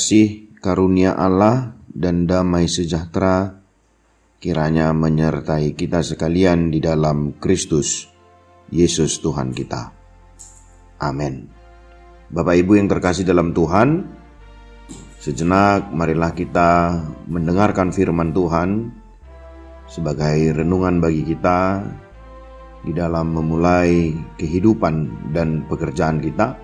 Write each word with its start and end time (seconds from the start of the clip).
kasih 0.00 0.56
karunia 0.64 1.12
Allah 1.12 1.76
dan 1.92 2.24
damai 2.24 2.72
sejahtera 2.72 3.60
kiranya 4.40 4.96
menyertai 4.96 5.76
kita 5.76 6.00
sekalian 6.00 6.72
di 6.72 6.80
dalam 6.80 7.36
Kristus 7.36 8.08
Yesus 8.72 9.20
Tuhan 9.20 9.52
kita. 9.52 9.92
Amin. 11.04 11.52
Bapak 12.32 12.56
Ibu 12.64 12.80
yang 12.80 12.88
terkasih 12.88 13.28
dalam 13.28 13.52
Tuhan, 13.52 14.08
sejenak 15.20 15.92
marilah 15.92 16.32
kita 16.32 16.96
mendengarkan 17.28 17.92
firman 17.92 18.32
Tuhan 18.32 18.88
sebagai 19.84 20.64
renungan 20.64 21.04
bagi 21.04 21.28
kita 21.28 21.84
di 22.88 22.96
dalam 22.96 23.36
memulai 23.36 24.16
kehidupan 24.40 25.28
dan 25.36 25.68
pekerjaan 25.68 26.24
kita 26.24 26.56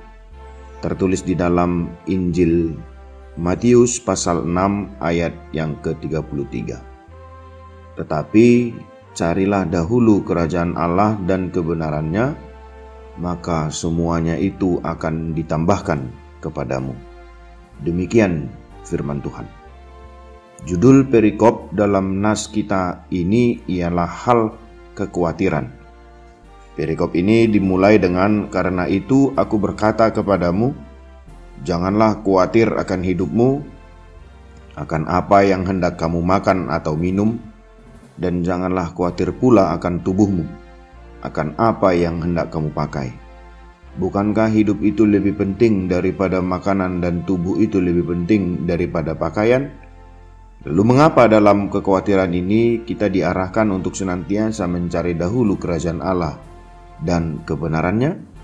tertulis 0.81 1.21
di 1.21 1.37
dalam 1.37 1.93
Injil 2.09 2.96
Matius 3.37 4.01
pasal 4.01 4.49
6 4.49 4.97
ayat 4.97 5.37
yang 5.53 5.77
ke-33. 5.85 6.81
Tetapi 8.01 8.49
carilah 9.13 9.69
dahulu 9.69 10.25
kerajaan 10.25 10.73
Allah 10.73 11.21
dan 11.29 11.53
kebenarannya, 11.53 12.33
maka 13.21 13.69
semuanya 13.69 14.41
itu 14.41 14.81
akan 14.81 15.37
ditambahkan 15.37 16.09
kepadamu. 16.41 16.97
Demikian 17.85 18.49
firman 18.89 19.21
Tuhan. 19.21 19.45
Judul 20.65 21.05
perikop 21.05 21.77
dalam 21.77 22.25
nas 22.25 22.49
kita 22.49 23.05
ini 23.13 23.61
ialah 23.69 24.09
hal 24.09 24.41
kekhawatiran. 24.97 25.69
Perikop 26.73 27.13
ini 27.13 27.45
dimulai 27.53 28.01
dengan 28.01 28.49
karena 28.49 28.89
itu 28.89 29.37
aku 29.37 29.61
berkata 29.61 30.09
kepadamu, 30.09 30.73
janganlah 31.65 32.21
khawatir 32.21 32.69
akan 32.75 33.01
hidupmu, 33.01 33.51
akan 34.77 35.03
apa 35.09 35.47
yang 35.47 35.65
hendak 35.65 35.97
kamu 35.97 36.21
makan 36.21 36.69
atau 36.69 36.93
minum, 36.99 37.41
dan 38.21 38.45
janganlah 38.45 38.93
khawatir 38.93 39.33
pula 39.37 39.73
akan 39.77 40.05
tubuhmu, 40.05 40.45
akan 41.25 41.57
apa 41.57 41.97
yang 41.97 42.21
hendak 42.21 42.53
kamu 42.53 42.69
pakai. 42.73 43.13
Bukankah 43.97 44.53
hidup 44.53 44.85
itu 44.85 45.09
lebih 45.09 45.41
penting 45.41 45.89
daripada 45.89 46.45
makanan 46.45 47.01
dan 47.01 47.25
tubuh 47.25 47.57
itu 47.57 47.81
lebih 47.81 48.05
penting 48.13 48.69
daripada 48.69 49.17
pakaian? 49.17 49.73
Lalu 50.69 50.83
mengapa 50.85 51.25
dalam 51.25 51.73
kekhawatiran 51.73 52.29
ini 52.29 52.85
kita 52.85 53.09
diarahkan 53.09 53.73
untuk 53.73 53.97
senantiasa 53.97 54.69
mencari 54.69 55.17
dahulu 55.17 55.57
kerajaan 55.57 56.05
Allah 56.05 56.37
dan 57.01 57.41
kebenarannya? 57.49 58.36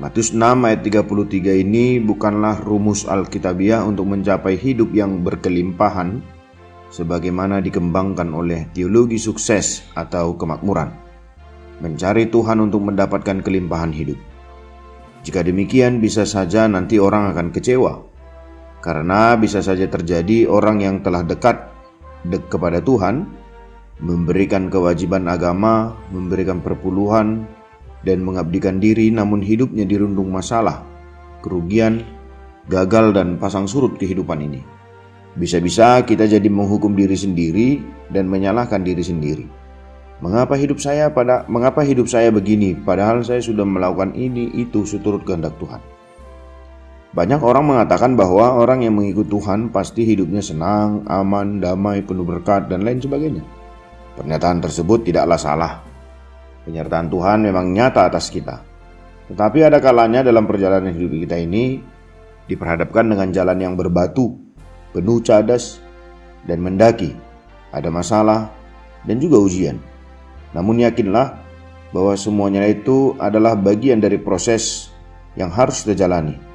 Matius 0.00 0.32
6 0.32 0.40
ayat 0.40 0.80
33 0.80 1.68
ini 1.68 2.00
bukanlah 2.00 2.56
rumus 2.64 3.04
Alkitabiah 3.04 3.84
untuk 3.84 4.08
mencapai 4.08 4.56
hidup 4.56 4.88
yang 4.96 5.20
berkelimpahan 5.20 6.24
sebagaimana 6.88 7.60
dikembangkan 7.60 8.32
oleh 8.32 8.72
teologi 8.72 9.20
sukses 9.20 9.84
atau 9.92 10.32
kemakmuran. 10.32 10.96
Mencari 11.84 12.24
Tuhan 12.32 12.64
untuk 12.64 12.88
mendapatkan 12.88 13.44
kelimpahan 13.44 13.92
hidup. 13.92 14.16
Jika 15.28 15.44
demikian 15.44 16.00
bisa 16.00 16.24
saja 16.24 16.64
nanti 16.64 16.96
orang 16.96 17.36
akan 17.36 17.52
kecewa 17.52 18.00
karena 18.80 19.36
bisa 19.36 19.60
saja 19.60 19.86
terjadi 19.86 20.48
orang 20.48 20.80
yang 20.80 20.96
telah 21.04 21.20
dekat 21.20 21.68
dek 22.26 22.48
kepada 22.48 22.80
Tuhan, 22.80 23.28
memberikan 24.02 24.66
kewajiban 24.72 25.30
agama, 25.30 25.94
memberikan 26.10 26.58
perpuluhan, 26.58 27.46
dan 28.02 28.22
mengabdikan 28.22 28.82
diri 28.82 29.10
namun 29.10 29.42
hidupnya 29.42 29.86
dirundung 29.86 30.30
masalah, 30.30 30.82
kerugian, 31.42 32.02
gagal 32.70 33.14
dan 33.14 33.38
pasang 33.38 33.66
surut 33.66 33.98
kehidupan 33.98 34.42
ini. 34.42 34.62
Bisa-bisa 35.32 36.04
kita 36.04 36.28
jadi 36.28 36.44
menghukum 36.46 36.92
diri 36.92 37.16
sendiri 37.16 37.80
dan 38.12 38.28
menyalahkan 38.28 38.84
diri 38.84 39.00
sendiri. 39.00 39.46
Mengapa 40.22 40.54
hidup 40.54 40.78
saya 40.78 41.10
pada 41.10 41.42
mengapa 41.50 41.82
hidup 41.82 42.06
saya 42.06 42.30
begini 42.30 42.78
padahal 42.78 43.26
saya 43.26 43.42
sudah 43.42 43.66
melakukan 43.66 44.14
ini 44.14 44.54
itu 44.54 44.86
seturut 44.86 45.26
kehendak 45.26 45.56
Tuhan. 45.58 45.82
Banyak 47.12 47.44
orang 47.44 47.68
mengatakan 47.68 48.16
bahwa 48.16 48.56
orang 48.56 48.88
yang 48.88 48.96
mengikut 48.96 49.28
Tuhan 49.28 49.68
pasti 49.68 50.08
hidupnya 50.08 50.40
senang, 50.40 51.04
aman, 51.04 51.60
damai, 51.60 52.00
penuh 52.00 52.24
berkat, 52.24 52.72
dan 52.72 52.88
lain 52.88 53.04
sebagainya. 53.04 53.44
Pernyataan 54.16 54.64
tersebut 54.64 55.04
tidaklah 55.04 55.36
salah. 55.36 55.91
Penyertaan 56.62 57.10
Tuhan 57.10 57.42
memang 57.42 57.70
nyata 57.74 58.06
atas 58.06 58.30
kita. 58.30 58.62
Tetapi 59.26 59.58
ada 59.66 59.82
kalanya 59.82 60.22
dalam 60.22 60.46
perjalanan 60.46 60.94
hidup 60.94 61.26
kita 61.26 61.38
ini 61.40 61.82
diperhadapkan 62.46 63.06
dengan 63.06 63.28
jalan 63.34 63.58
yang 63.58 63.74
berbatu, 63.74 64.38
penuh 64.94 65.18
cadas, 65.22 65.82
dan 66.46 66.62
mendaki. 66.62 67.14
Ada 67.72 67.88
masalah 67.88 68.52
dan 69.08 69.16
juga 69.18 69.40
ujian. 69.40 69.80
Namun 70.52 70.84
yakinlah 70.84 71.40
bahwa 71.90 72.14
semuanya 72.14 72.68
itu 72.68 73.16
adalah 73.16 73.56
bagian 73.56 73.98
dari 73.98 74.20
proses 74.20 74.92
yang 75.34 75.48
harus 75.48 75.80
kita 75.82 76.04
jalani 76.04 76.52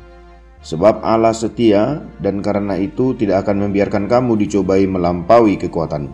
Sebab 0.67 1.05
Allah 1.05 1.31
setia 1.37 2.01
dan 2.17 2.41
karena 2.41 2.75
itu 2.81 3.13
tidak 3.13 3.45
akan 3.45 3.69
membiarkan 3.69 4.09
kamu 4.09 4.41
dicobai 4.47 4.89
melampaui 4.89 5.55
kekuatanmu. 5.61 6.13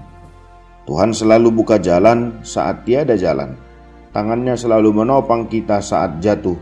Tuhan 0.83 1.15
selalu 1.15 1.63
buka 1.63 1.79
jalan 1.79 2.43
saat 2.43 2.83
tiada 2.83 3.15
jalan. 3.15 3.55
Tangannya 4.13 4.53
selalu 4.53 4.93
menopang 4.93 5.49
kita 5.49 5.81
saat 5.81 6.21
jatuh 6.21 6.53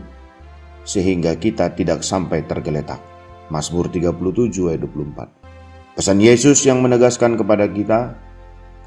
sehingga 0.88 1.36
kita 1.36 1.76
tidak 1.76 2.00
sampai 2.00 2.48
tergeletak. 2.48 2.98
Mazmur 3.52 3.92
37 3.92 4.72
ayat 4.72 4.80
24. 4.80 6.00
Pesan 6.00 6.18
Yesus 6.24 6.64
yang 6.64 6.80
menegaskan 6.80 7.36
kepada 7.36 7.68
kita, 7.68 8.16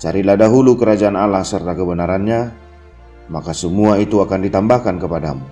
carilah 0.01 0.33
dahulu 0.33 0.73
kerajaan 0.73 1.13
Allah 1.13 1.45
serta 1.45 1.77
kebenarannya, 1.77 2.50
maka 3.29 3.53
semua 3.53 4.01
itu 4.01 4.17
akan 4.17 4.50
ditambahkan 4.50 4.97
kepadamu. 4.97 5.45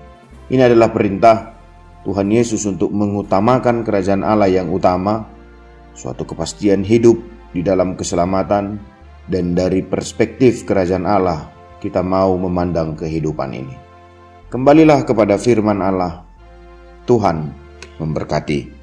Ini 0.49 0.65
adalah 0.65 0.89
perintah 0.89 1.53
Tuhan 2.01 2.33
Yesus 2.33 2.65
untuk 2.65 2.89
mengutamakan 2.89 3.85
kerajaan 3.85 4.25
Allah 4.25 4.49
yang 4.49 4.73
utama, 4.73 5.29
suatu 5.93 6.25
kepastian 6.25 6.81
hidup 6.81 7.21
di 7.53 7.61
dalam 7.61 7.93
keselamatan, 7.93 8.81
dan 9.29 9.53
dari 9.53 9.85
perspektif 9.85 10.65
kerajaan 10.65 11.05
Allah, 11.05 11.52
kita 11.83 11.99
mau 11.99 12.39
memandang 12.39 12.95
kehidupan 12.95 13.51
ini. 13.51 13.75
Kembalilah 14.47 15.03
kepada 15.03 15.35
firman 15.35 15.83
Allah. 15.83 16.23
Tuhan 17.03 17.51
memberkati. 17.99 18.82